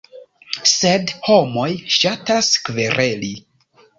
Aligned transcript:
Sed 0.69 1.11
homoj 1.27 1.67
ŝatas 1.97 2.51
kvereli. 2.69 3.33